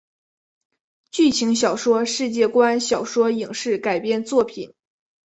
[1.11, 4.73] 剧情小说世界观小说影视改编作品